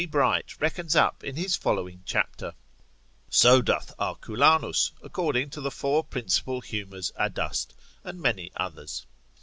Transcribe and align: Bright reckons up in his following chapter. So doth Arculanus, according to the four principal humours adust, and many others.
Bright 0.09 0.59
reckons 0.59 0.95
up 0.95 1.23
in 1.23 1.35
his 1.35 1.55
following 1.55 2.01
chapter. 2.07 2.55
So 3.29 3.61
doth 3.61 3.93
Arculanus, 3.99 4.93
according 5.03 5.51
to 5.51 5.61
the 5.61 5.69
four 5.69 6.03
principal 6.03 6.61
humours 6.61 7.11
adust, 7.17 7.75
and 8.03 8.19
many 8.19 8.51
others. 8.55 9.05